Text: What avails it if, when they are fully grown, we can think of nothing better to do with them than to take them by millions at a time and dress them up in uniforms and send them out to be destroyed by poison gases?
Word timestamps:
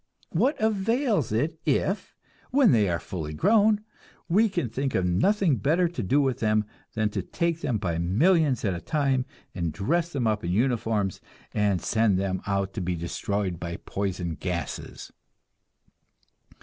What 0.31 0.59
avails 0.59 1.31
it 1.31 1.59
if, 1.63 2.15
when 2.49 2.71
they 2.71 2.89
are 2.89 2.97
fully 2.97 3.35
grown, 3.35 3.81
we 4.27 4.49
can 4.49 4.67
think 4.67 4.95
of 4.95 5.05
nothing 5.05 5.57
better 5.57 5.87
to 5.89 6.01
do 6.01 6.19
with 6.19 6.39
them 6.39 6.65
than 6.95 7.09
to 7.11 7.21
take 7.21 7.61
them 7.61 7.77
by 7.77 7.99
millions 7.99 8.65
at 8.65 8.73
a 8.73 8.81
time 8.81 9.27
and 9.53 9.71
dress 9.71 10.11
them 10.11 10.25
up 10.25 10.43
in 10.43 10.49
uniforms 10.49 11.21
and 11.53 11.79
send 11.83 12.17
them 12.17 12.41
out 12.47 12.73
to 12.73 12.81
be 12.81 12.95
destroyed 12.95 13.59
by 13.59 13.77
poison 13.85 14.33
gases? 14.33 15.11